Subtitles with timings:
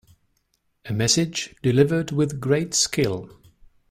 [0.85, 3.29] A message delivered with great skill.